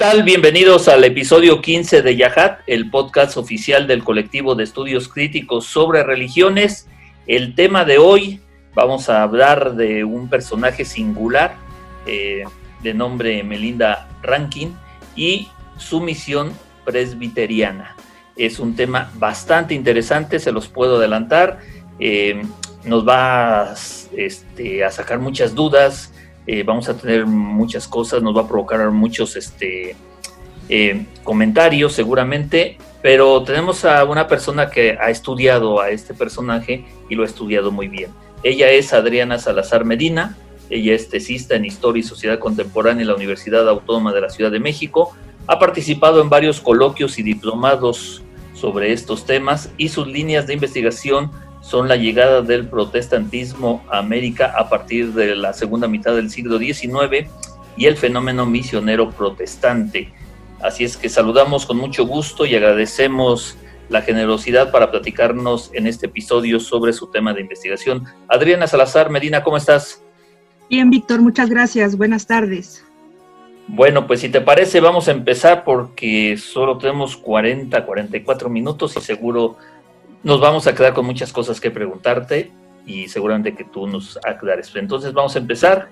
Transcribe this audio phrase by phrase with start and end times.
[0.00, 0.22] tal?
[0.22, 6.02] Bienvenidos al episodio 15 de Yahat, el podcast oficial del colectivo de estudios críticos sobre
[6.02, 6.88] religiones.
[7.26, 8.40] El tema de hoy,
[8.72, 11.54] vamos a hablar de un personaje singular
[12.06, 12.44] eh,
[12.82, 14.74] de nombre Melinda Rankin
[15.16, 16.54] y su misión
[16.86, 17.94] presbiteriana.
[18.38, 21.58] Es un tema bastante interesante, se los puedo adelantar.
[21.98, 22.40] Eh,
[22.84, 23.74] nos va
[24.16, 26.14] este, a sacar muchas dudas,
[26.52, 29.94] eh, vamos a tener muchas cosas, nos va a provocar muchos este,
[30.68, 37.14] eh, comentarios seguramente, pero tenemos a una persona que ha estudiado a este personaje y
[37.14, 38.10] lo ha estudiado muy bien.
[38.42, 40.36] Ella es Adriana Salazar Medina,
[40.70, 44.50] ella es tesista en Historia y Sociedad Contemporánea en la Universidad Autónoma de la Ciudad
[44.50, 45.14] de México,
[45.46, 51.30] ha participado en varios coloquios y diplomados sobre estos temas y sus líneas de investigación
[51.60, 56.58] son la llegada del protestantismo a América a partir de la segunda mitad del siglo
[56.58, 57.28] XIX
[57.76, 60.12] y el fenómeno misionero protestante.
[60.62, 63.56] Así es que saludamos con mucho gusto y agradecemos
[63.88, 68.04] la generosidad para platicarnos en este episodio sobre su tema de investigación.
[68.28, 70.02] Adriana Salazar Medina, ¿cómo estás?
[70.68, 71.96] Bien, Víctor, muchas gracias.
[71.96, 72.84] Buenas tardes.
[73.66, 79.00] Bueno, pues si te parece, vamos a empezar porque solo tenemos 40, 44 minutos y
[79.00, 79.56] seguro
[80.22, 82.50] nos vamos a quedar con muchas cosas que preguntarte
[82.86, 84.70] y seguramente que tú nos aclares.
[84.74, 85.88] Entonces vamos a empezar.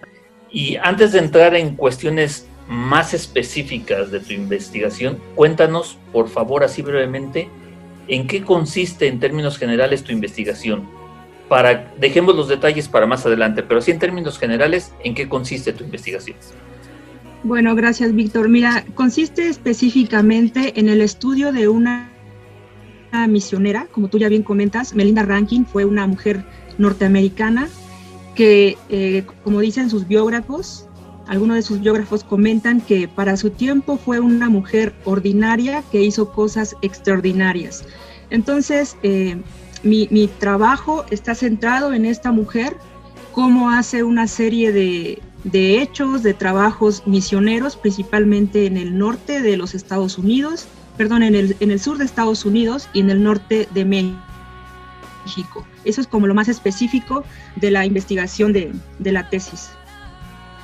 [0.51, 6.83] Y antes de entrar en cuestiones más específicas de tu investigación, cuéntanos, por favor, así
[6.83, 7.49] brevemente,
[8.09, 10.89] en qué consiste en términos generales tu investigación.
[11.49, 15.73] Para, dejemos los detalles para más adelante, pero sí en términos generales, ¿en qué consiste
[15.73, 16.37] tu investigación?
[17.43, 18.49] Bueno, gracias, Víctor.
[18.49, 22.11] Mira, consiste específicamente en el estudio de una
[23.27, 26.45] misionera, como tú ya bien comentas, Melinda Rankin fue una mujer
[26.79, 27.69] norteamericana
[28.35, 30.87] que, eh, como dicen sus biógrafos,
[31.27, 36.33] algunos de sus biógrafos comentan que para su tiempo fue una mujer ordinaria que hizo
[36.33, 37.85] cosas extraordinarias.
[38.31, 39.37] Entonces, eh,
[39.83, 42.77] mi, mi, trabajo está centrado en esta mujer,
[43.33, 49.57] cómo hace una serie de, de hechos, de trabajos misioneros, principalmente en el norte de
[49.57, 50.67] los Estados Unidos,
[50.99, 55.65] perdón, en el, sur de Estados Unidos y en el norte de México.
[55.85, 57.25] Eso es como lo más específico
[57.57, 59.71] de la investigación de, la tesis.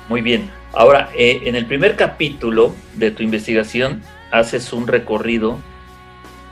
[0.09, 0.51] Muy bien.
[0.73, 5.57] Ahora, eh, en el primer capítulo de tu investigación haces un recorrido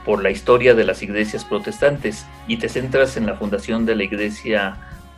[0.04, 4.04] por la historia de las iglesias protestantes y te centras en la fundación de la
[4.04, 4.76] iglesia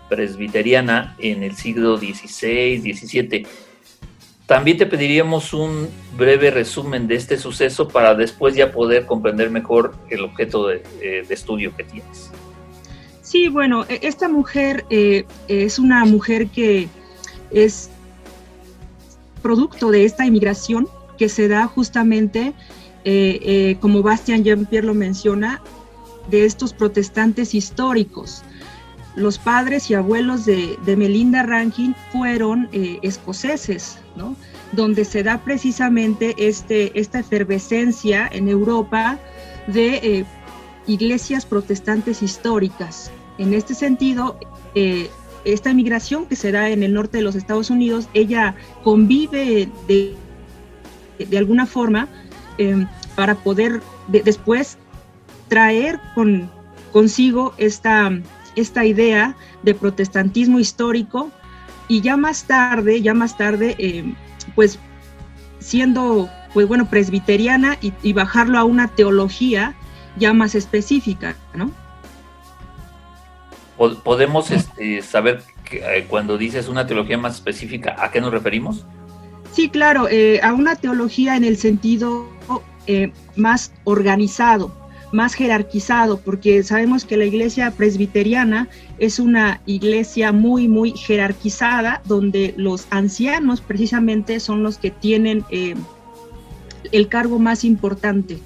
[0.09, 3.47] presbiteriana en el siglo XVI, XVII.
[4.47, 9.97] También te pediríamos un breve resumen de este suceso para después ya poder comprender mejor
[10.09, 12.31] el objeto de, eh, estudio que tienes.
[13.23, 16.89] Sí, bueno, e, esta mujer eh, es una mujer que
[17.51, 17.91] es
[19.43, 22.53] producto de esta inmigración que se da justamente,
[23.05, 25.61] eh, como Bastian Jean-Pierre lo menciona,
[26.31, 28.43] de estos protestantes históricos.
[29.17, 32.69] Los padres y abuelos de, Melinda Rankin fueron
[33.03, 33.99] escoceses,
[34.73, 39.19] donde se da precisamente este, esta efervescencia en Europa
[39.67, 40.25] de eh,
[40.87, 43.11] iglesias protestantes históricas.
[43.39, 44.39] En este sentido,
[44.75, 45.09] eh,
[45.45, 48.55] esta migración que se da en el norte de los Estados Unidos, ella
[48.85, 50.15] convive de,
[51.19, 52.09] de alguna forma
[53.15, 54.79] para poder después
[55.49, 56.51] traer con,
[56.93, 58.11] consigo esta,
[58.57, 61.31] esta idea de protestantismo histórico
[61.89, 64.15] y ya más tarde, ya más tarde, eh,
[64.55, 64.79] pues
[65.61, 69.75] siendo, pues bueno, presbiteriana y, bajarlo a una teología
[70.17, 71.71] ya más específica, ¿no?
[73.77, 78.87] ¿Podemos este, saber que, eh, cuando dices una teología más específica, a qué nos referimos?
[79.53, 82.29] Sí, claro, eh, a una teología en el sentido
[82.87, 84.71] eh, más organizado,
[85.17, 88.69] más jerarquizado, porque sabemos que la iglesia presbiteriana
[88.99, 95.75] es una iglesia muy, muy jerarquizada, donde los ancianos precisamente son los que tienen eh,
[96.93, 98.39] el cargo más importante.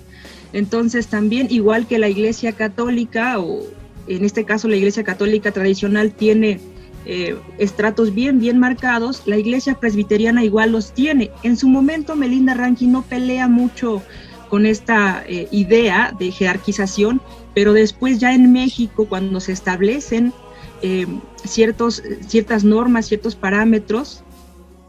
[0.52, 3.62] Entonces también, igual que la iglesia católica, o
[4.06, 6.60] en este caso la iglesia católica tradicional tiene
[7.04, 11.32] eh, estratos bien, bien marcados, la iglesia presbiteriana igual los tiene.
[11.42, 14.02] En su momento Melinda Rankin no pelea mucho
[14.50, 17.22] con esta eh, idea de jerarquización,
[17.54, 20.34] pero después ya en México, cuando se establecen
[20.82, 21.06] eh,
[21.44, 24.24] ciertos, ciertas normas, ciertos parámetros,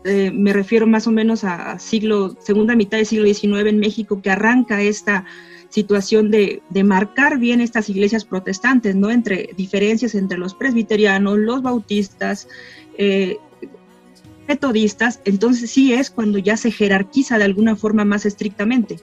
[0.04, 4.20] eh, me refiero más o menos a, siglo, segunda mitad del siglo XIX en México,
[4.20, 5.26] que arranca esta
[5.70, 9.12] situación de, de, marcar bien estas iglesias protestantes, ¿no?
[9.12, 12.48] Entre diferencias entre los presbiterianos, los bautistas,
[14.48, 19.00] metodistas, entonces sí es cuando ya se jerarquiza de alguna forma más estrictamente.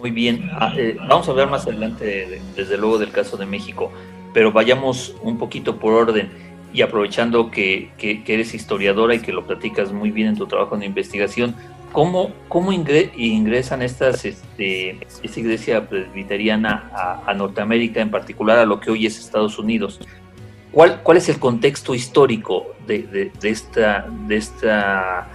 [0.00, 3.92] Muy bien, ah, eh, vamos a hablar más adelante, desde luego, del caso de México,
[4.32, 6.30] pero vayamos un poquito por orden
[6.72, 10.86] y aprovechando que, eres historiadora y que lo platicas muy bien en tu trabajo de
[10.86, 11.54] investigación,
[11.92, 18.90] ¿cómo, cómo ingresan estas, este, esta iglesia presbiteriana a, Norteamérica, en particular a lo que
[18.90, 20.00] hoy es Estados Unidos?
[20.72, 25.28] ¿Cuál, cuál es el contexto histórico de, de, esta, de esta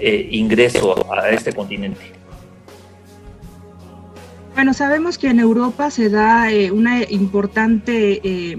[0.00, 2.15] eh, ingreso a este continente?
[4.56, 8.58] Bueno, sabemos que en Europa se da eh, una importante eh,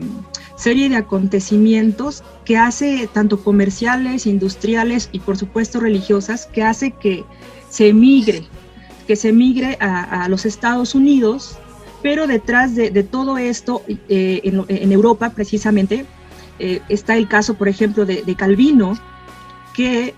[0.56, 7.26] serie de acontecimios que hace tanto comerciales, industriales y por supuesto religiosas, que hace que
[7.72, 8.44] se emigre,
[9.08, 11.58] que se emigre a, los Estados Unidos,
[12.04, 16.06] pero detrás de, todo esto, eh, en, Europa precisamente,
[16.60, 19.00] está el caso, por ejemplo, de, de Calvino,
[19.74, 20.14] que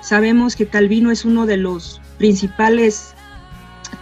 [0.00, 3.16] sabemos que Calvino es uno de los principales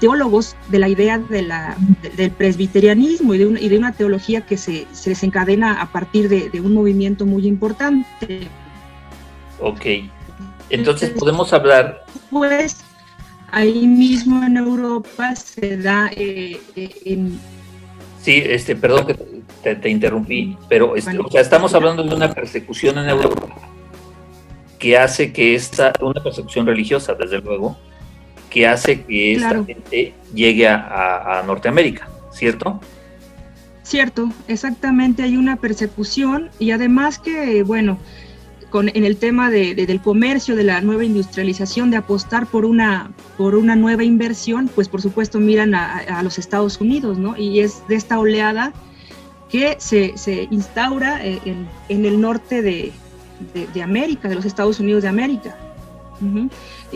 [0.01, 1.77] teólogos de la idea de la,
[2.17, 6.29] del presbiterianismo y de, una, y de, una, teología que se, se desencadena a partir
[6.29, 8.49] de, de, un movimiento muy importante.
[9.61, 9.87] Ok,
[10.71, 12.05] entonces podemos hablar...
[12.31, 12.83] Pues
[13.53, 17.39] ahí mismo en Europa se da eh, eh, en...
[18.23, 22.99] Sí, este, perdón que te, interrumpí, pero este, o sea, estamos hablando de una persecución
[22.99, 23.49] en Europa
[24.79, 27.79] que hace que esta, una persecución religiosa, desde luego,
[28.51, 32.81] que hace que esta gente llegue a, Norteamérica, ¿cierto?
[33.83, 37.99] Cierto, exactamente, hay una persecución y además que, bueno,
[38.69, 43.11] con, en el tema de, del comercio, de la nueva industrialización, de apostar por una,
[43.37, 47.37] por una nueva inversión, pues por supuesto miran a, los Estados Unidos, ¿no?
[47.37, 48.73] Y es de esta oleada
[49.49, 52.93] que se, se instaura eh, en, en, el norte de,
[53.75, 55.57] de, América, de los Estados Unidos de América.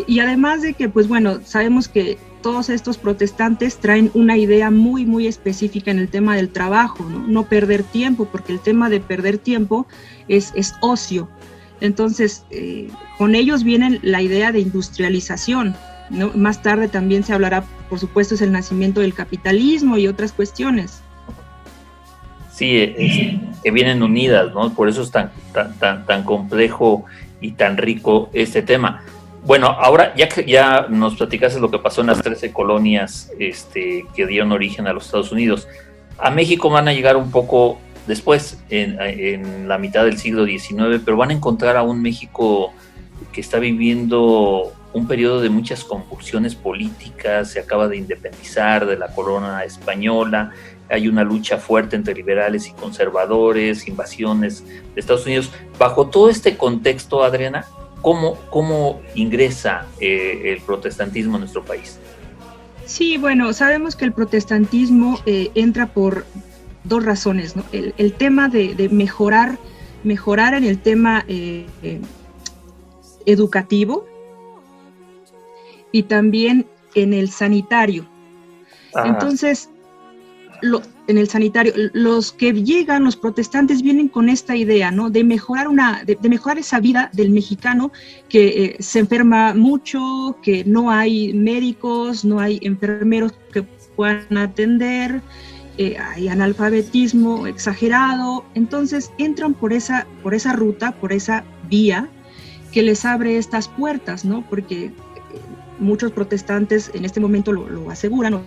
[0.06, 5.06] Y además de que, pues bueno, sabemos que todos estos protestantes traen una idea muy,
[5.06, 7.26] muy específica en el tema del trabajo, ¿no?
[7.26, 9.87] No perder tiempo, porque el tema de perder tiempo
[10.29, 11.29] es, es ocio.
[11.81, 12.88] Entonces, eh,
[13.19, 15.75] con ellos viene la idea de industrialización.
[16.35, 21.00] Más tarde también se hablará, por supuesto, es el nacimiento del capitalismo y otras cuestiones.
[22.53, 22.94] Sí,
[23.65, 24.73] que vienen unidas, ¿no?
[24.75, 25.32] Por eso es tan,
[25.81, 27.05] tan, tan complejo
[27.44, 29.05] y tan rico este tema.
[29.44, 34.06] Bueno, ahora ya que ya nos platicaste lo que pasó en las 13 colonias este,
[34.14, 35.68] que dieron origen a los Estados Unidos,
[36.18, 41.18] a México van a llegar un poco después, en, la mitad del siglo XIX, pero
[41.18, 42.73] van a encontrar a un México
[43.33, 49.09] que está viviendo un periodo de muchas convulsiones políticas, se acaba de independizar de la
[49.09, 50.52] corona española,
[50.88, 55.50] hay una lucha fuerte entre liberales y conservadores, invasiones de Estados Unidos.
[55.79, 57.67] Bajo todo este contexto, Adriana,
[58.05, 61.99] ¿Cómo, ingresa eh, el protestantismo en nuestro país?
[62.85, 66.26] Sí, bueno, sabemos que el protestantismo eh, entra por
[66.85, 67.64] dos razones, ¿no?
[67.73, 69.59] El, tema de, mejorar,
[70.03, 71.67] mejorar en el tema eh,
[73.25, 74.05] educativo
[75.91, 78.07] y también en el sanitario.
[79.03, 79.71] Entonces,
[81.06, 85.11] en el sanitario, los que llegan, los protestantes, vienen con esta idea, ¿no?
[85.11, 87.92] De mejorar una, de, mejorar esa vida del mexicano
[88.28, 93.62] que eh, se enferma mucho, que no hay médicos, no hay enfermeros que
[93.97, 95.21] puedan atender,
[95.76, 102.09] eh, hay analfabetismo exagerado, entonces entran por esa, por esa ruta, por esa vía
[102.73, 104.44] que les abre estas puertas, ¿no?
[104.49, 104.92] Porque eh,
[105.78, 108.40] muchos protestantes en este momento lo, lo aseguran,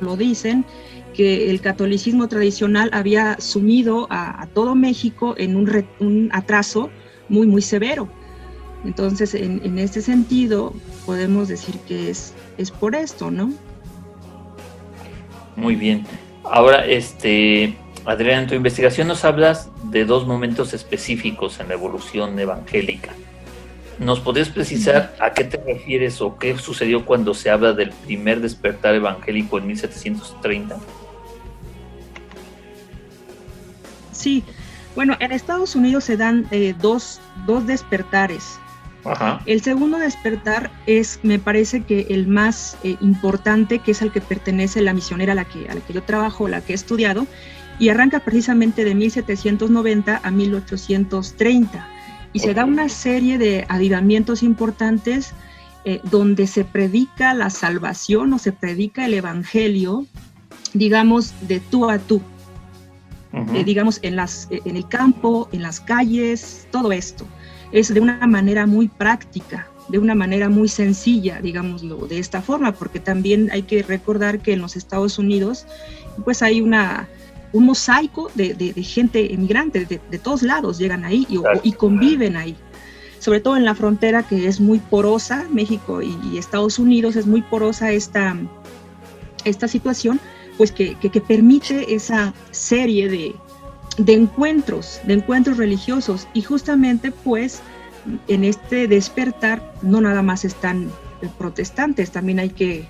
[0.00, 0.64] lo dicen,
[1.14, 6.90] que el catolicismo tradicional había sumido a, todo México en un, atraso
[7.28, 8.08] muy, muy severo.
[8.84, 10.74] Entonces, en, este sentido,
[11.06, 13.52] podemos decir que es, es por esto, ¿no?
[15.56, 16.04] Muy bien.
[16.44, 22.38] Ahora, este, Adrián, en tu investigación nos hablas de dos momentos específicos en la evolución
[22.38, 23.12] evangélica.
[23.98, 28.40] ¿Nos podrías precisar a qué te refieres o qué sucedió cuando se habla del primer
[28.40, 30.76] despertar evangélico en 1730?
[34.14, 34.44] Sí,
[34.94, 38.58] bueno, en Estados Unidos se dan eh, dos, dos, despertares.
[39.04, 39.42] Ajá.
[39.44, 44.22] El segundo despertar es, me parece que el más eh, importante, que es al que
[44.22, 47.26] pertenece la misionera a la que, a la que yo trabajo, la que he estudiado,
[47.78, 51.88] y arranca precisamente de 1790 a 1830
[52.34, 55.32] y se da una serie de avivamientos importantes
[55.84, 60.04] eh, donde se predica la salvación o se predica el evangelio,
[60.72, 62.20] digamos, de tú a tú.
[63.52, 67.26] Eh, digamos, en, las, eh, en el campo, en las calles, todo esto.
[67.72, 72.72] Es de una manera muy práctica, de una manera muy sencilla, digámoslo, de esta forma,
[72.72, 75.66] porque también hay que recordar que en los Estados Unidos,
[76.24, 77.08] pues hay una,
[77.52, 81.26] un mosaico de, gente emigrante, de, todos lados llegan ahí
[81.62, 82.56] y, conviven ahí.
[83.18, 87.42] Sobre todo en la frontera que es muy porosa, México y, Estados Unidos es muy
[87.42, 88.36] porosa esta,
[89.44, 90.20] esta situación,
[90.56, 90.96] pues que,
[91.26, 93.34] permite esa serie de,
[93.98, 96.28] de encuentros, de encuentros religiosos.
[96.34, 97.62] Y justamente pues
[98.28, 100.90] en este despertar no nada más están
[101.38, 102.86] protestantes, también hay que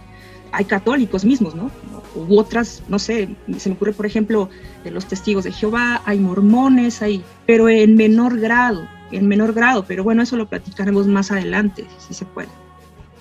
[0.54, 1.68] hay católicos mismos, ¿no?
[2.14, 3.28] U otras, no sé,
[3.59, 4.49] se me ocurre, por ejemplo,
[4.85, 9.85] de los testigos de Jehová, hay mormones, hay, pero en menor grado, en menor grado,
[9.85, 12.49] pero bueno, eso lo platicaremos más adelante, si se puede.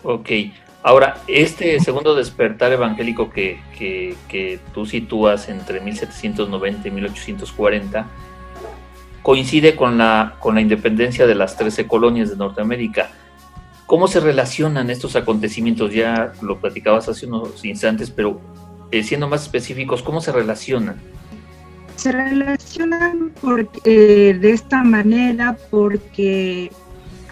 [0.04, 0.30] Ok,
[0.84, 8.08] ahora, este segundo despertar evangélico que, que, tú sitúas entre 1790 y 1840,
[9.22, 13.10] coincide con la, con la independencia de las 13 colonias de Norteamérica
[13.86, 15.94] ¿Cómo se relacionan estos acontecimientos?
[15.94, 18.40] Ya lo platicabas hace unos instantes, pero
[18.92, 20.96] eh, siendo más específicos, ¿cómo se relacionan?
[21.96, 23.34] Se relacionan
[23.84, 26.72] eh, de esta manera porque,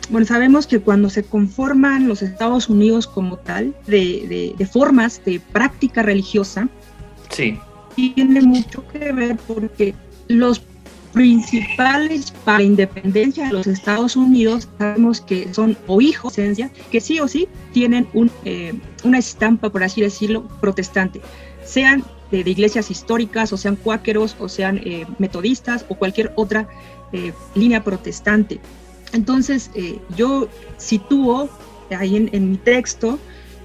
[0.10, 5.40] bueno, sabemos que cuando se conforman los Estados Unidos como tal, de, de formas de
[5.40, 6.68] práctica religiosa,
[7.30, 7.58] sí.
[7.96, 9.96] tiene mucho que ver porque
[10.28, 10.62] los
[11.14, 16.36] principales para la independencia de los Estados Unidos sabemos que son o hijos
[16.90, 21.22] que sí o sí tienen un, eh, una estampa, por así decirlo, protestante,
[21.66, 26.68] sean de, iglesias históricas o sean cuáqueros o sean eh, metodistas o cualquier otra
[27.12, 28.60] eh, línea protestante.
[29.14, 29.72] Entonces
[30.16, 31.50] yo sitúo
[31.90, 33.20] ahí en, en mi texto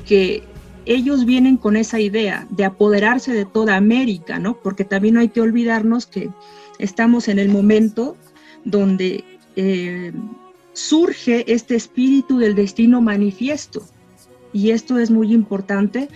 [0.07, 0.43] que
[0.87, 4.57] ellos vienen con esa idea de apoderarse de toda América, ¿no?
[4.61, 6.31] Porque también no hay que olvidarnos que
[6.79, 8.17] estamos en el momento
[8.65, 9.25] donde
[9.57, 10.13] eh,
[10.73, 13.83] surge este espíritu del destino manifiesto.
[14.53, 16.09] Y esto es muy importante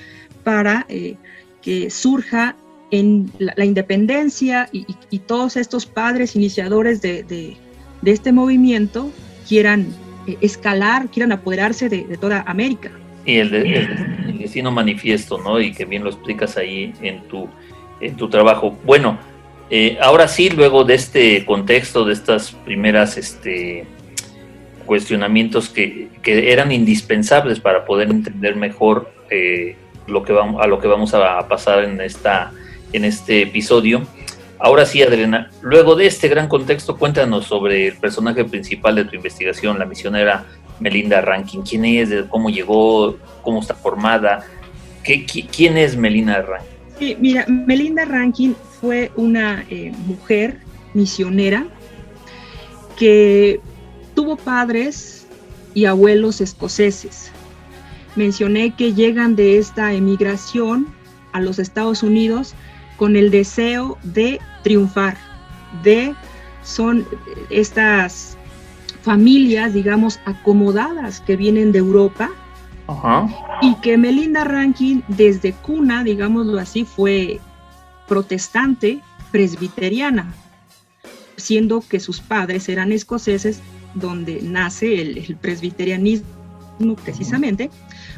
[0.44, 1.16] para eh,
[1.62, 2.56] que surja
[2.90, 4.84] en la, independencia y,
[5.20, 7.56] todos estos padres iniciadores de,
[8.04, 9.10] este movimiento
[9.48, 9.88] quieran
[10.26, 12.90] eh, escalar, quieran apoderarse de, toda América.
[13.26, 15.60] Y el, el, destino manifiesto, ¿no?
[15.60, 17.48] Y que bien lo explicas ahí en tu,
[18.00, 18.76] en tu trabajo.
[18.84, 19.18] Bueno,
[19.70, 23.86] eh, ahora sí, luego de este contexto, de estas primeras este,
[24.84, 29.76] cuestionamientos que, eran indispensables para poder entender mejor eh,
[30.08, 32.52] lo que vamos, a lo que vamos a pasar en, esta,
[32.92, 34.02] en este episodio.
[34.62, 39.16] Ahora sí, Adriana, luego de este gran contexto, cuéntanos sobre el personaje principal de tu
[39.16, 40.44] investigación, la misionera
[40.80, 41.62] Melinda Rankin.
[41.62, 42.10] ¿Quién es?
[42.28, 43.16] ¿Cómo llegó?
[43.40, 44.44] ¿Cómo está formada?
[45.02, 46.68] ¿Qué, ¿Quién es Melinda Rankin?
[46.98, 50.58] Sí, mira, Melinda Rankin fue una eh, mujer
[50.92, 51.66] misionera
[52.98, 53.60] que
[54.14, 55.26] tuvo padres
[55.72, 57.32] y abuelos escoceses.
[58.14, 60.86] Mencioné que llegan de esta emigración
[61.32, 62.54] a los Estados Unidos
[63.00, 65.16] con el deseo de triunfar,
[65.82, 66.14] de
[66.62, 67.06] son
[67.48, 68.36] estas
[69.00, 72.28] familias, digamos, acomodadas que vienen de Europa.
[73.62, 77.40] Y que Melinda Rankin desde cuna, digámoslo así, fue
[78.06, 80.34] protestante presbiteriana,
[81.36, 83.62] siendo que sus padres eran escoceses,
[83.94, 86.26] donde nace el, presbiterianismo
[87.02, 87.70] precisamente,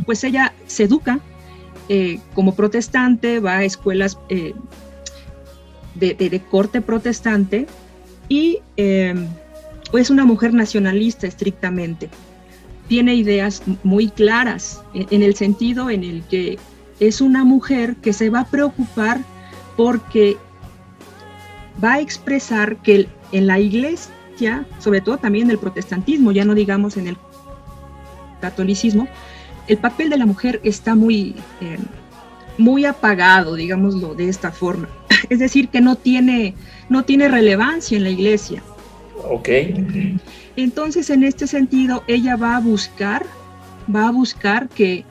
[0.07, 1.21] pues ella se educa
[1.95, 4.55] eh, como protestante, va a escuelas eh,
[5.95, 7.67] de, corte protestante
[8.31, 9.15] y eh,
[9.93, 12.09] es una mujer nacionalista estrictamente.
[12.89, 16.59] Tiene ideas muy claras en el sentido en el que
[16.99, 19.21] es una mujer que se va a preocupar
[19.77, 20.39] porque
[21.85, 26.55] va a expresar que en la iglesia, sobre todo también en el protestantismo, ya no
[26.55, 27.19] digamos en el
[28.41, 29.09] catolicismo,
[29.69, 31.79] el papel de la mujer está muy, eh,
[32.59, 34.89] muy apagado, digámoslo de esta forma.
[35.31, 36.55] Es decir, que no tiene,
[36.89, 38.63] no tiene relevancia en la iglesia.
[39.31, 39.49] Ok.
[40.57, 43.25] Entonces, en este sentido, ella va a buscar,
[43.95, 45.05] va a buscar que,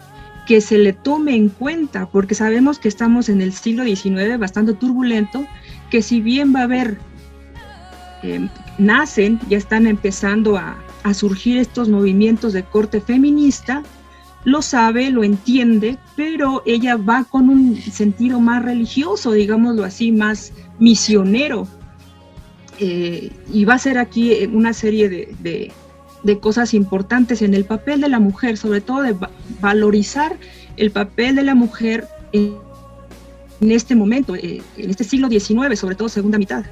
[0.48, 4.74] que se le tome en cuenta, porque sabemos que estamos en el siglo XIX bastante
[4.74, 5.46] turbulento,
[5.89, 6.98] que si bien va a haber,
[8.24, 13.84] eh, nacen, ya están empezando a, a surgir estos movimientos de corte feminista,
[14.43, 20.51] lo sabe, lo entiende, pero ella va con un sentido más religioso, digámoslo así, más
[20.79, 21.67] misionero.
[22.79, 25.71] Eh, y va a ser aquí una serie de,
[26.39, 29.15] cosas importantes en el papel de la mujer, sobre todo de
[29.60, 30.38] valorizar
[30.77, 32.55] el papel de la mujer en,
[33.60, 36.63] este momento, eh, en este siglo XIX, sobre todo segunda mitad.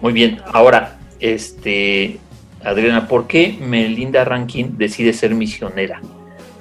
[0.00, 2.18] Muy bien, ahora, este,
[2.64, 6.00] Adriana, ¿por qué Melinda Rankin decide ser misionera?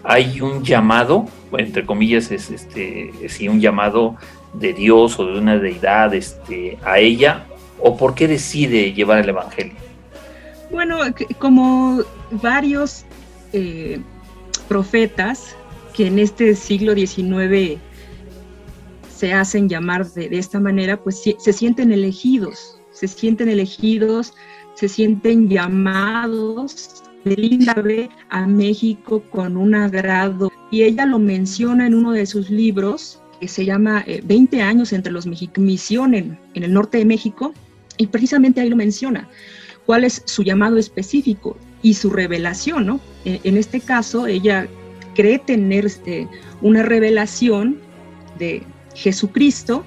[0.04, 1.26] Hay un llamado,
[1.58, 4.16] entre comillas, es este, sí, un llamado
[4.54, 7.46] de Dios o de una deidad este, a ella,
[7.80, 9.76] o por qué decide llevar el Evangelio?
[10.72, 11.00] Bueno,
[11.40, 13.06] como varios
[13.52, 14.00] eh,
[14.68, 15.56] profetas
[15.94, 17.80] que en este siglo XIX
[19.16, 24.34] se hacen llamar de, de esta manera, pues se sienten elegidos, se sienten elegidos
[24.76, 30.52] se sienten llamados de Linda B a México con un agrado.
[30.72, 34.94] Y ella lo menciona en uno de sus libros, que se llama 20 eh, años
[34.94, 37.54] entre los Misión en, el norte de México,
[37.98, 39.30] y precisamente ahí lo menciona,
[39.86, 43.00] cuál es su llamado específico y su revelación, ¿no?
[43.26, 44.68] En, este caso, ella
[45.14, 46.28] cree tener este,
[46.62, 47.78] una revelación
[48.40, 48.64] de
[48.96, 49.86] Jesucristo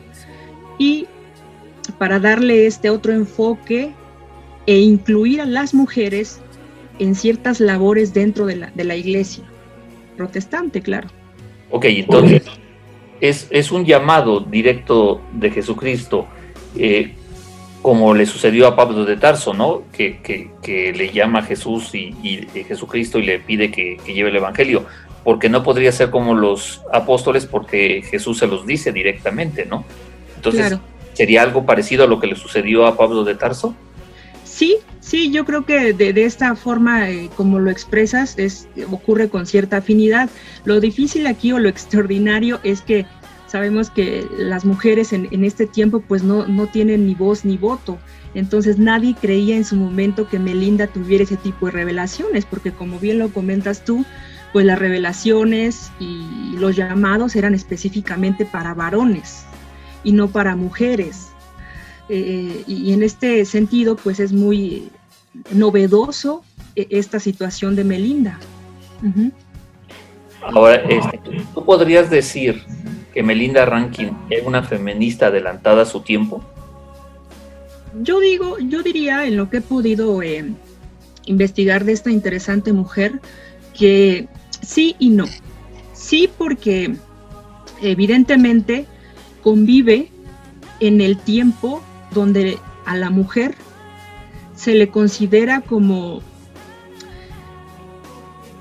[0.79, 1.07] y
[1.99, 3.93] para darle este otro enfoque
[4.67, 6.41] e incluir a las mujeres
[6.99, 9.45] en ciertas labores dentro de la, de la iglesia
[10.17, 11.09] protestante, claro.
[11.71, 12.43] Ok, entonces
[13.21, 16.27] es, es un llamado directo de Jesucristo,
[16.77, 17.13] eh,
[17.83, 19.85] como le sucedió a Pablo de Tarso, ¿no?
[19.93, 24.37] Que, que, le llama a Jesús y, y, Jesucristo y le pide que, lleve el
[24.37, 24.87] Evangelio,
[25.23, 29.85] porque no podría ser como los apóstoles porque Jesús se los dice directamente, ¿no?
[30.35, 30.79] Entonces,
[31.13, 33.75] ¿sería algo parecido a lo que le sucedió a Pablo de Tarso?
[34.57, 39.45] Sí, sí, yo creo que de, esta forma, eh, como lo expresas, es, ocurre con
[39.45, 40.31] cierta afinidad.
[40.65, 43.05] Lo difícil aquí o lo extraordinario es que
[43.49, 47.99] sabemos que las mujeres en, este tiempo pues no, no tienen ni voz ni voto.
[48.33, 52.99] Entonces nadie creía en su momento que Melinda tuviera ese tipo de revelaciones, porque como
[52.99, 54.07] bien lo comentas tú,
[54.55, 59.45] pues las revelaciones y los llamados eran específicamente para varones
[60.03, 61.36] y no para mujeres.
[62.09, 64.91] Eh, y en este sentido, pues es muy
[65.51, 68.39] novedoso eh, esta situación de Melinda.
[70.43, 71.21] Ahora, este,
[71.55, 72.63] ¿tú podrías decir
[73.13, 76.43] que Melinda Rankin es una feminista adelantada a su tiempo?
[78.03, 80.45] Yo digo, yo diría en lo que he podido eh,
[81.25, 83.21] investigar de esta interesante mujer
[83.77, 84.29] que
[84.63, 85.25] sí y no.
[85.93, 86.95] Sí porque
[87.81, 88.87] evidentemente
[89.43, 90.11] convive
[90.81, 91.83] en el tiempo
[92.17, 93.55] donde a la mujer
[94.57, 96.23] se le considera como,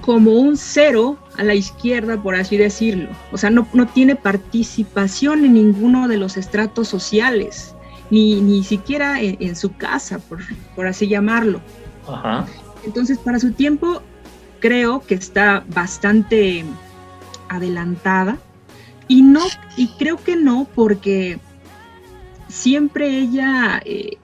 [0.01, 3.09] como un cero a la izquierda, por así decirlo.
[3.31, 7.73] O sea, no, tiene participación en ninguno de los estratos sociales,
[8.09, 11.61] ni, ni siquiera en, su casa, por, así llamarlo.
[12.85, 14.01] Entonces, para su tiempo,
[14.59, 16.65] creo que está bastante
[17.49, 18.37] adelantada.
[19.07, 19.41] Y no,
[19.77, 21.39] y creo que no, porque
[22.47, 24.17] siempre ella, eh,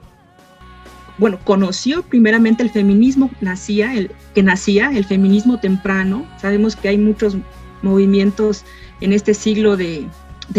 [1.18, 6.26] bueno, conoció primeramente el feminismo nacía, el, que nacía, el feminismo temprano.
[6.40, 7.36] Sabemos que hay muchos
[7.82, 8.64] movimientos
[9.00, 10.08] en este siglo de,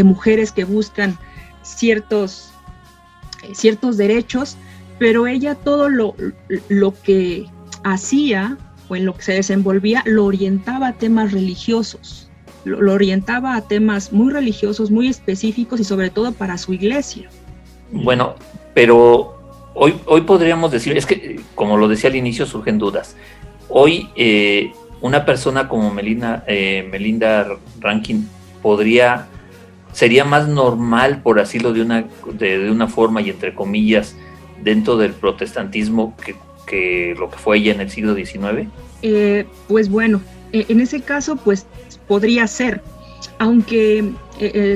[0.03, 1.17] mujeres que buscan
[1.61, 2.51] ciertos,
[3.43, 4.57] eh, ciertos derechos,
[4.99, 6.15] pero ella todo lo,
[6.69, 7.45] lo que
[7.83, 8.57] hacía
[8.89, 12.29] o en lo que se desenvolvía lo orientaba a temas religiosos,
[12.65, 17.29] lo orientaba a temas muy religiosos, muy específicos y sobre todo para su iglesia.
[17.93, 18.35] Bueno,
[18.73, 19.37] pero
[19.75, 23.15] hoy, hoy podríamos decir, es que como lo decía al inicio, surgen dudas.
[23.69, 27.47] Hoy eh, una persona como Melina, eh, Melinda
[27.79, 28.27] Rankin
[28.61, 29.27] podría,
[29.91, 34.15] sería más normal, por decirlo de una, de, una forma y entre comillas,
[34.61, 36.15] dentro del protestantismo
[36.65, 38.67] que, lo que fue ella en el siglo XIX?
[39.03, 41.67] Eh, pues bueno, e, en ese caso, pues
[42.07, 42.81] podría ser,
[43.37, 44.11] aunque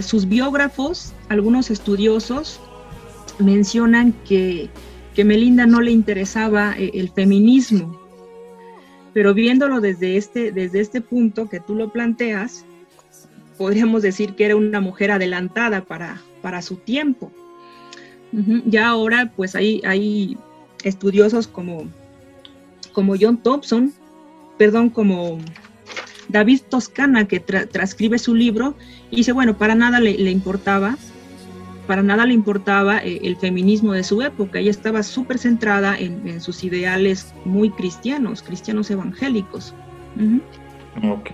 [0.02, 2.60] sus biógrafos, algunos estudiosos,
[3.40, 4.70] mencionan que,
[5.14, 8.00] que Melinda no le interesaba eh, el feminismo,
[9.14, 12.66] pero viéndolo desde este, desde este punto que tú lo planteas,
[13.58, 17.32] podríamos decir que era una mujer adelantada para, para su tiempo.
[18.66, 20.38] Ya ahora, pues hay, hay
[20.84, 21.88] estudiosos como,
[22.92, 23.94] como John Thompson,
[24.58, 25.40] perdón, como
[26.30, 28.76] David Toscana, que transcribe su libro,
[29.12, 30.98] y dice, bueno, para nada le, importaba,
[31.88, 36.40] para nada le importaba eh, el feminismo de su época, ella estaba súper centrada en,
[36.42, 39.74] sus ideales muy cristianos, cristianos evangélicos.
[41.04, 41.32] Ok.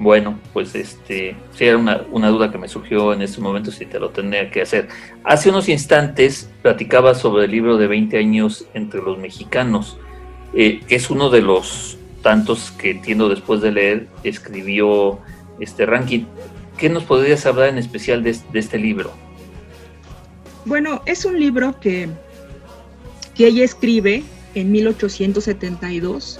[0.00, 4.00] Bueno, pues este, sí era una, duda que me surgió en este momento si te
[4.00, 4.88] lo tenía que hacer.
[5.24, 9.98] Hace unos instantes platicaba sobre el libro de 20 años entre los mexicanos,
[10.54, 15.18] eh, que es uno de los tantos que entiendo después de leer, escribió
[15.60, 16.24] este ranking.
[16.78, 19.12] ¿Qué nos podrías hablar en especial de, este libro?
[20.70, 22.08] Bueno, es un libro que,
[23.34, 24.22] que ella escribe
[24.54, 26.38] en 1872,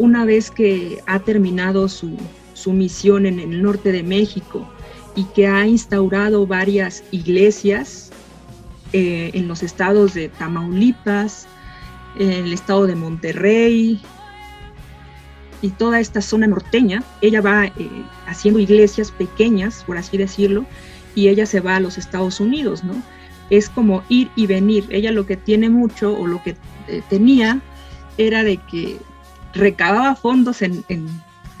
[0.00, 2.16] una vez que ha terminado su,
[2.54, 4.68] su misión en el norte de México
[5.14, 8.10] y que ha instaurado varias iglesias
[8.92, 11.46] eh, en los estados de Tamaulipas,
[12.18, 14.00] en el estado de Monterrey
[15.62, 17.04] y toda esta zona norteña.
[17.20, 17.72] Ella va eh,
[18.26, 20.66] haciendo iglesias pequeñas, por así decirlo,
[21.14, 23.00] y ella se va a los Estados Unidos, ¿no?
[23.50, 24.86] Es como ir y venir.
[24.90, 26.56] Ella lo que tiene mucho o lo que
[26.88, 27.60] eh, tenía
[28.18, 28.98] era de que
[29.54, 30.84] recababa fondos en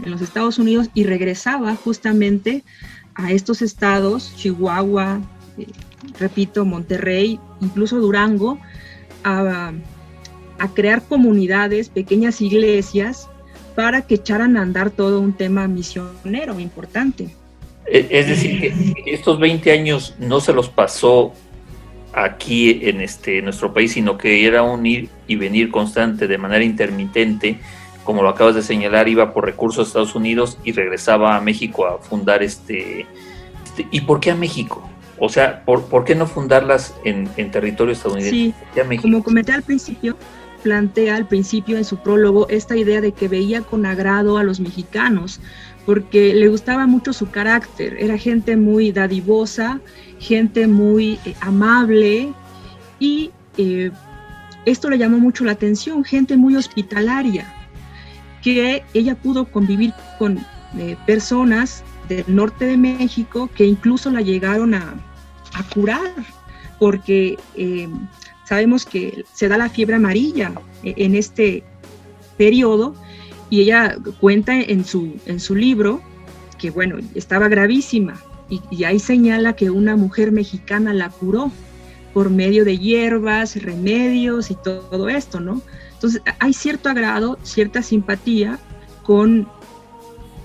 [0.02, 2.64] en los Estados Unidos y regresaba justamente
[3.14, 5.20] a estos estados, Chihuahua,
[5.56, 5.66] eh,
[6.18, 8.58] repito, Monterrey, incluso Durango,
[9.22, 9.72] a,
[10.74, 13.28] crear comunidades, pequeñas iglesias,
[13.74, 17.28] para que echaran a andar todo un tema misionero importante.
[17.86, 21.34] E, es decir, que estos 20 años no se los pasó
[22.14, 26.64] aquí en este, nuestro país, sino que era un ir y venir constante de manera
[26.64, 27.58] intermitente
[28.04, 31.86] como lo acabas de señalar, iba por recursos a Estados Unidos y regresaba a México
[31.86, 33.06] a fundar este...
[33.64, 34.88] este ¿Y por qué a México?
[35.18, 38.52] O sea, ¿por, qué no fundarlas en, territorio estadounidense?
[38.76, 40.16] Sí, como comenté al principio,
[40.62, 44.60] plantea al principio en su prólogo esta idea de que veía con agrado a los
[44.60, 45.40] mexicanos,
[45.86, 49.80] porque le gustaba mucho su carácter, era gente muy dadivosa,
[50.18, 52.32] gente muy eh, amable
[52.98, 53.90] y eh,
[54.64, 57.52] esto le llamó mucho la atención, gente muy hospitalaria
[58.42, 60.38] que ella pudo convivir con
[60.78, 64.94] eh, personas del norte de México que incluso la llegaron a,
[65.72, 66.12] curar,
[66.80, 67.38] porque
[68.44, 71.62] sabemos que se da la fiebre amarilla en este
[72.36, 72.96] periodo
[73.50, 76.02] y ella cuenta en su, en su libro
[76.58, 81.50] que bueno, estaba gravísima y, ahí señala que una mujer mexicana la curó
[82.12, 85.62] por medio de hierbas, remedios y todo esto, ¿no?
[85.94, 88.58] Entonces, hay cierto agrado, cierta simpatía
[89.02, 89.48] con,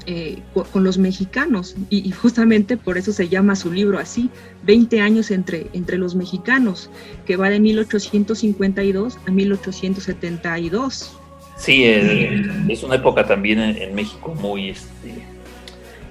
[0.06, 0.40] eh,
[0.72, 4.30] con, los mexicanos y, justamente por eso se llama su libro así,
[4.64, 6.90] 20 años entre, entre los mexicanos,
[7.26, 11.16] que va de 1852 a 1872.
[11.58, 15.24] Sí, es una época también en, México muy, este,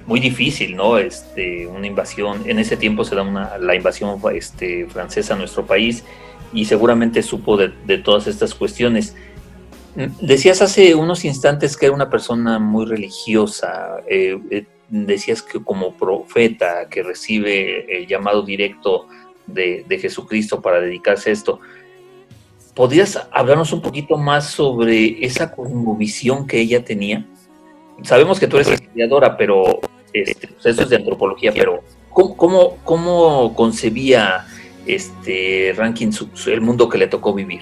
[0.09, 0.97] muy difícil, ¿no?
[0.97, 5.67] Este, una invasión, en ese tiempo se da una, la invasión este, francesa a nuestro
[5.67, 6.03] país
[6.51, 9.15] y seguramente supo de, de todas estas cuestiones.
[10.19, 15.93] Decías hace unos instantes que era una persona muy religiosa, eh, eh, decías que como
[15.93, 19.07] profeta que recibe el llamado directo
[19.45, 21.59] de, Jesucristo para dedicarse a esto.
[22.73, 27.27] ¿Podrías hablarnos un poquito más sobre esa cosmovisión que ella tenía?
[28.03, 29.81] Sabemos que tú eres estudiadora, pero
[30.13, 34.45] este, pues eso es de antropología, pero ¿cómo, concebía
[34.85, 36.11] este Rankin
[36.47, 37.61] el mundo que le tocó vivir?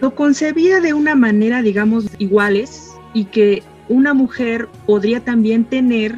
[0.00, 6.16] lo concebía de una manera, digamos, iguales y que una mujer podría también tener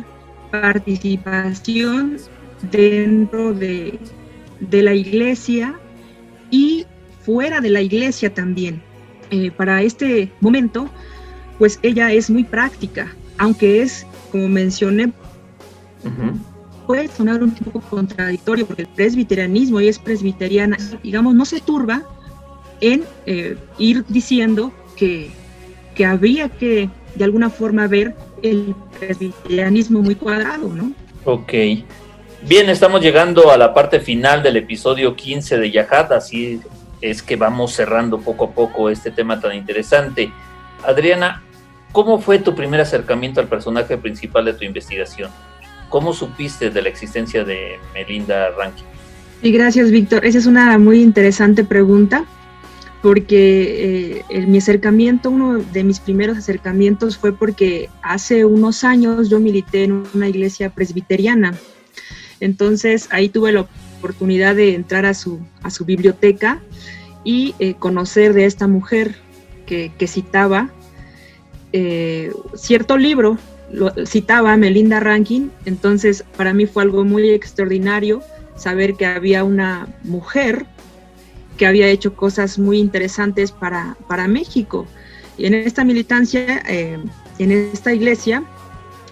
[0.50, 2.16] participación
[2.70, 3.98] dentro de,
[4.70, 5.78] la iglesia
[6.50, 6.84] y
[7.24, 8.82] fuera de la iglesia también.
[9.30, 10.90] Eh, para este momento,
[11.58, 15.12] pues ella es muy práctica, aunque es, como mencioné,
[16.86, 22.02] puede sonar un poco contradictorio porque el presbiterianismo y es presbiteriana, digamos, no se turba
[22.80, 25.30] en eh, ir diciendo que,
[25.94, 30.92] que habría que de alguna forma ver el presbiterianismo muy cuadrado, ¿no?
[31.24, 31.52] Ok.
[32.42, 36.60] Bien, estamos llegando a la parte final del episodio 15 de Yahat, así
[37.00, 40.32] es que vamos cerrando poco a poco este tema tan interesante.
[40.82, 41.42] Adriana,
[41.92, 45.30] ¿cómo fue tu primer acercamiento al personaje principal de tu investigación?
[45.90, 48.86] ¿Cómo supiste de la existencia de Melinda Rankin?
[49.42, 50.24] Sí, gracias, Víctor.
[50.24, 52.24] Esa es una muy interesante pregunta
[53.02, 59.40] porque eh, mi acercamiento, uno de mis primeros acercamientos fue porque hace unos años yo
[59.40, 61.54] milité en una iglesia presbiteriana.
[62.40, 63.66] Entonces ahí tuve la
[63.98, 66.60] oportunidad de entrar a su, a su biblioteca
[67.24, 69.14] y eh, conocer de esta mujer
[69.66, 70.68] que, citaba
[71.72, 73.38] eh, cierto libro,
[73.72, 78.22] lo, citaba Melinda Rankin, entonces para mí fue algo muy extraordinario
[78.56, 80.66] saber que había una mujer
[81.56, 84.86] que había hecho cosas muy interesantes para, para México.
[85.36, 86.98] Y en esta militancia, eh,
[87.38, 88.42] en esta iglesia,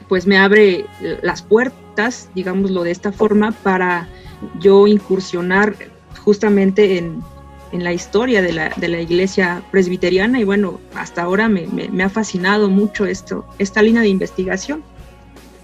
[0.08, 0.86] pues me abre
[1.22, 4.08] las puertas, digámoslo de esta forma, para
[4.60, 5.74] yo incursionar
[6.24, 7.22] justamente en,
[7.72, 12.02] en la historia de la, de la, iglesia presbiteriana y bueno, hasta ahora me, me,
[12.02, 14.82] ha fascinado mucho esto, esta línea de investigación.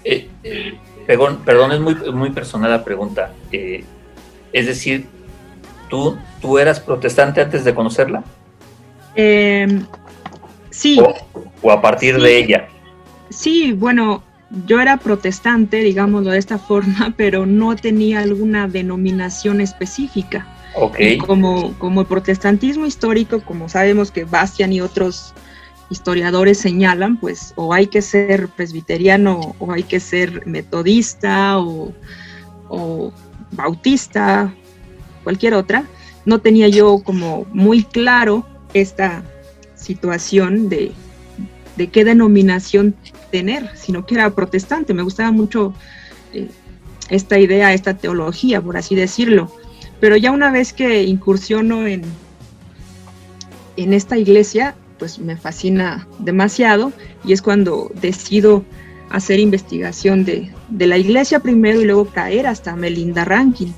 [0.05, 3.33] Eh, eh, perdón, perdón, es muy, muy personal la pregunta.
[3.51, 5.07] es decir,
[6.41, 8.25] ¿Tú, eras protestante antes de conocerla?
[10.71, 11.01] Sí.
[11.63, 12.69] O, a partir de ella?
[13.31, 14.23] Sí, bueno,
[14.67, 20.47] yo era protestante, digámoslo de esta forma, pero no tenía alguna denominación específica.
[20.77, 21.19] Okay.
[21.19, 25.33] Como, como el protestantismo histórico, como sabemos que Bastian y otros
[25.89, 31.93] historiadores señalan, pues o hay que ser presbiteriano o hay que ser metodista o,
[32.69, 33.13] o
[33.53, 34.53] bautista
[35.23, 35.85] cualquier otra,
[36.25, 39.23] no tenía yo como muy claro esta
[39.75, 40.93] situación de,
[41.93, 42.95] qué denominación
[43.35, 44.95] tener, sino que era protestante.
[44.95, 45.75] Me gustaba mucho
[46.33, 46.49] eh,
[47.11, 49.51] esta idea, esta teología, por así decirlo.
[49.99, 52.03] Pero ya una vez que incursiono en,
[53.77, 56.93] en esta iglesia, pues me fascina demasiado
[57.25, 58.63] y es cuando decido
[59.11, 63.75] hacer investigación de, de la iglesia primero y luego caer hasta Melinda Rankin.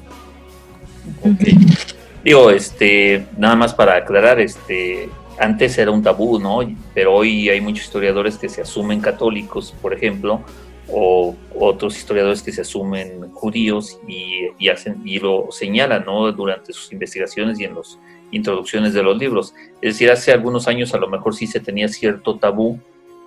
[2.22, 6.60] Digo, este, nada más para aclarar, este, antes era un tabú, ¿no?
[6.94, 10.42] Pero hoy hay muchos historiadores que se asumen católicos, por ejemplo,
[10.88, 16.30] o otros historiadores que se asumen judíos y, hacen y lo señalan, ¿no?
[16.32, 17.98] Durante sus investigaciones y en las
[18.30, 19.54] introducciones de los libros.
[19.82, 22.78] Es decir, hace algunos años a lo mejor sí se tenía cierto tabú,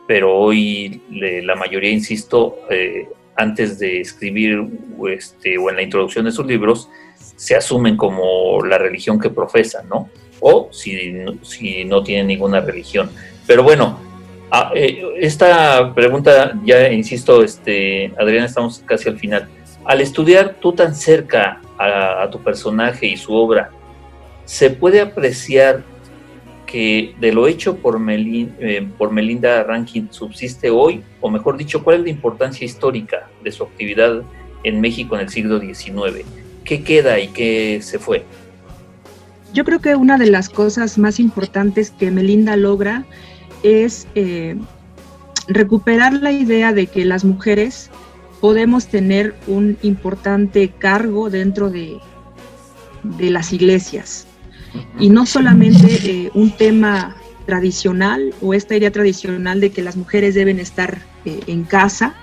[0.07, 4.65] pero hoy la mayoría, insisto, eh, antes de escribir
[5.09, 6.89] este, o en la introducción de sus libros,
[7.35, 10.09] se asumen como la religión que profesan, ¿no?
[10.39, 11.13] O si,
[11.85, 13.09] no tienen ninguna religión.
[13.45, 13.99] Pero bueno,
[14.75, 19.47] eh, esta pregunta, ya insisto, este, Adriana, estamos casi al final.
[19.85, 23.71] Al estudiar tú tan cerca a, tu personaje y su obra,
[24.45, 25.83] ¿se puede apreciar
[26.65, 31.03] que de lo hecho por, eh, por Melinda Rankin subsiste hoy?
[31.21, 34.21] O mejor dicho, ¿cuál es la importancia histórica de su actividad
[34.63, 36.25] en México en el siglo XIX?
[36.69, 38.23] ¿qué queda y qué se fue?
[39.53, 43.05] Yo creo que una de las cosas más importantes que Melinda logra
[43.63, 44.57] es eh,
[45.47, 47.89] recuperar la idea de que las mujeres
[48.39, 51.99] podemos tener un importante cargo dentro de,
[53.19, 54.27] las iglesias.
[54.99, 60.35] Y no solamente eh, un tema tradicional o esta idea tradicional de que las mujeres
[60.35, 62.13] deben estar eh, en casa,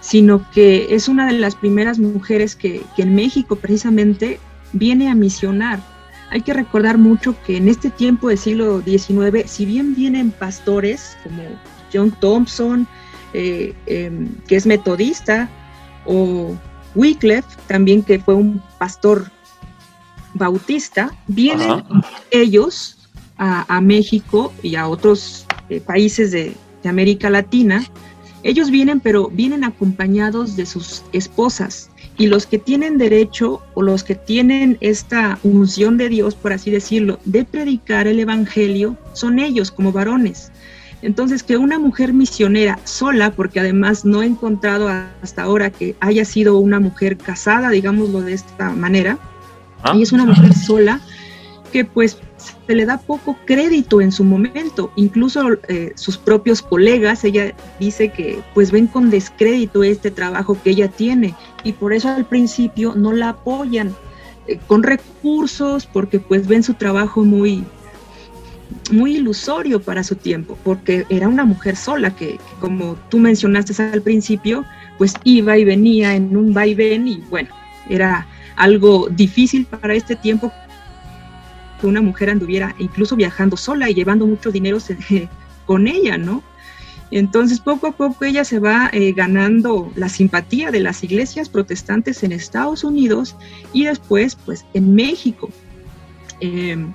[0.00, 4.38] sino que es una de las primeras mujeres que, en México precisamente
[4.72, 5.80] viene a misionar.
[6.34, 11.16] Hay que recordar mucho que en este tiempo del siglo XIX, si bien vienen pastores
[11.22, 11.42] como
[11.92, 12.88] John Thompson,
[13.32, 15.48] eh, em, que es metodista,
[16.04, 16.56] o
[16.96, 19.30] Wycliffe, también que fue un pastor
[20.34, 21.84] bautista, vienen
[22.32, 22.98] ellos
[23.38, 27.84] a, México y a otros eh, países de América Latina
[28.44, 31.90] ellos vienen, pero vienen acompañados de sus esposas.
[32.16, 36.70] Y los que tienen derecho o los que tienen esta unción de Dios, por así
[36.70, 40.52] decirlo, de predicar el Evangelio, son ellos como varones.
[41.02, 44.88] Entonces, que una mujer misionera sola, porque además no he encontrado
[45.22, 49.18] hasta ahora que haya sido una mujer casada, digámoslo de esta manera,
[49.82, 49.92] ah.
[49.94, 51.00] y es una mujer sola,
[51.72, 52.18] que pues
[52.66, 58.10] se le da poco crédito en su momento, incluso eh, sus propios colegas, ella dice
[58.10, 62.94] que pues ven con descrédito este trabajo que ella tiene y por eso al principio
[62.94, 63.94] no la apoyan
[64.46, 67.64] eh, con recursos porque pues ven su trabajo muy
[68.90, 74.02] muy ilusorio para su tiempo, porque era una mujer sola que, como tú mencionaste al
[74.02, 74.64] principio,
[74.98, 77.50] pues iba y venía en un vaivén y bueno,
[77.88, 78.26] era
[78.56, 80.52] algo difícil para este tiempo
[81.82, 84.78] una mujer anduviera incluso viajando sola y llevando mucho dinero
[85.66, 86.42] con ella, ¿no?
[87.10, 92.22] Entonces, poco a poco ella se va eh, ganando la simpatía de las iglesias protestantes
[92.24, 93.36] en Estados Unidos
[93.72, 95.50] y después, pues, en México.
[96.40, 96.92] Em,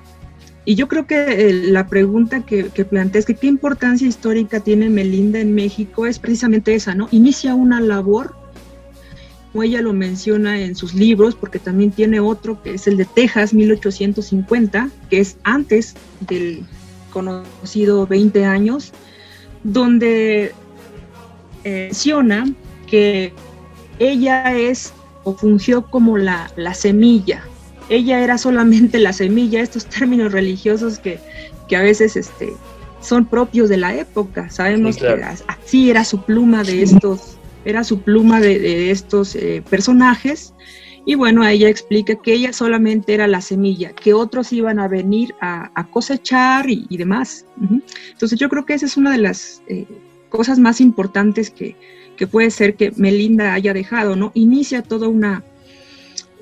[0.64, 5.40] y yo creo que la pregunta que, que planteas, que qué importancia histórica tiene Melinda
[5.40, 7.08] en México, es precisamente esa, ¿no?
[7.12, 8.36] Inicia una labor,
[9.52, 13.04] como ella lo menciona en sus libros, porque también tiene otro que es el de
[13.04, 16.64] Texas, 1850, que es antes del
[17.12, 18.92] conocido 20 años,
[19.64, 20.52] donde
[21.64, 22.50] eh, menciona
[22.86, 23.32] que
[23.98, 24.92] ella es
[25.24, 27.42] o fungió como la, la semilla.
[27.88, 31.18] Ella era solamente la semilla, estos términos religiosos que,
[31.68, 32.52] que a veces este,
[33.00, 34.48] son propios de la época.
[34.50, 35.08] Sabemos que
[35.48, 40.54] así era su pluma de estos, era su pluma de, estos eh, personajes.
[41.06, 45.34] Y bueno, ella explica que ella solamente era la semilla, que otros iban a venir
[45.40, 47.46] a, cosechar y, demás.
[48.12, 49.86] Entonces yo creo que esa es una de las eh,
[50.28, 51.74] cosas más importantes que,
[52.16, 54.30] que, puede ser que Melinda haya dejado, ¿no?
[54.34, 55.42] Inicia toda una,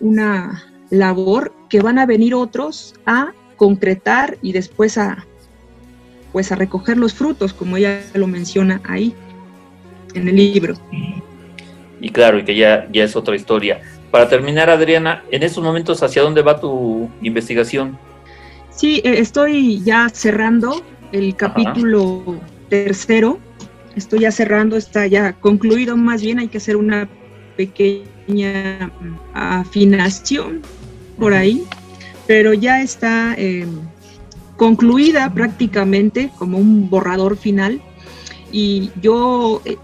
[0.00, 5.24] una labor que van a venir otros a concretar y después a
[6.32, 9.14] pues a recoger los frutos, como ella lo menciona ahí
[10.14, 10.74] en el libro.
[12.00, 13.80] Y claro, y que ya, ya es otra historia.
[14.10, 17.98] Para terminar, Adriana, en estos momentos, ¿hacia dónde va tu investigación?
[18.70, 23.38] Sí, eh, estoy ya cerrando el capítulo tercero.
[23.96, 27.08] Estoy ya cerrando, está ya concluido más bien, hay que hacer una
[27.56, 28.92] pequeña
[29.34, 30.62] afinación
[31.18, 31.64] por ahí,
[32.28, 33.80] pero ya está em,
[34.56, 37.82] concluida prácticamente como un borrador final.
[38.52, 39.76] Y yo eh,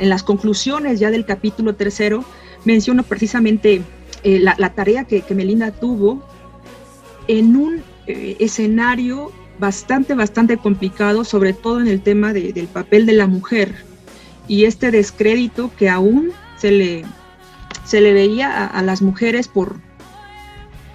[0.00, 2.24] en las conclusiones ya del capítulo tercero
[2.64, 3.82] menciono precisamente
[4.22, 6.22] eh, la, tarea que, que, Melinda tuvo
[7.28, 13.12] en un eh, escenario bastante, bastante complicado, sobre todo en el tema del papel de
[13.12, 13.74] la mujer
[14.48, 17.04] y este descrédito que aún se le,
[17.84, 19.76] se le veía a las mujeres por,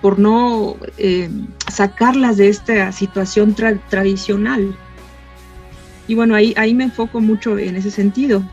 [0.02, 1.30] por no eh,
[1.72, 3.56] sacarlas de esta situación
[3.90, 4.76] tradicional.
[6.08, 8.44] Y bueno, ahí, ahí me enfoco mucho en ese sentido.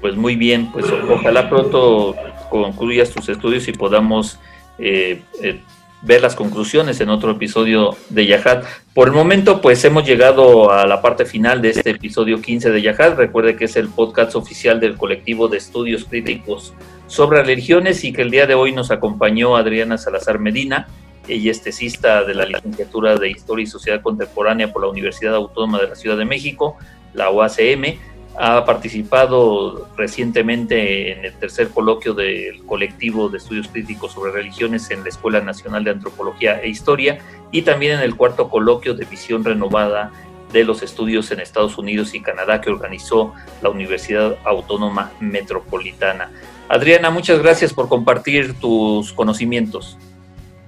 [0.00, 2.14] Pues muy bien, pues ojalá pronto
[2.50, 4.38] concluyas tus estudios y podamos
[4.78, 5.60] eh, eh,
[6.02, 8.64] ver las conclusiones en otro episodio de Yahat.
[8.94, 12.82] Por el momento, pues hemos llegado a la parte final de este episodio 15 de
[12.82, 13.16] Yahat.
[13.16, 16.74] Recuerde que es el podcast oficial del colectivo de estudios críticos
[17.06, 20.86] sobre religiones y que el día de hoy nos acompañó Adriana Salazar Medina.
[21.28, 25.80] Ella es tesista de la licenciatura de Historia y Sociedad Contemporánea por la Universidad Autónoma
[25.80, 26.76] de la Ciudad de México,
[27.14, 27.98] la UACM.
[28.38, 35.02] Ha participado recientemente en el tercer coloquio del colectivo de estudios críticos sobre religiones en
[35.02, 37.18] la Escuela Nacional de Antropología e Historia
[37.50, 40.12] y también en el cuarto coloquio de visión renovada
[40.52, 46.30] de los estudios en Estados Unidos y Canadá que organizó la Universidad Autónoma Metropolitana.
[46.68, 49.96] Adriana, muchas gracias por compartir tus conocimientos.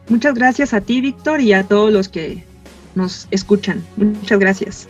[0.08, 2.44] Muchas gracias a ti, Víctor, y a todos los que
[2.94, 3.84] nos escuchan.
[3.96, 4.88] Muchas gracias.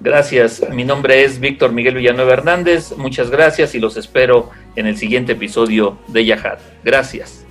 [0.00, 0.62] Gracias.
[0.70, 2.96] Mi nombre es Víctor Miguel Villanueva Hernández.
[2.96, 6.58] Muchas gracias y los espero en el siguiente episodio de Yahat.
[6.82, 7.44] Gracias.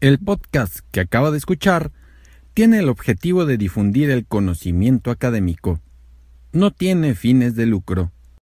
[0.00, 1.92] El podcast que acaba de escuchar
[2.54, 5.80] tiene el objetivo de difundir el conocimiento académico.
[6.52, 8.12] No tiene fines de lucro.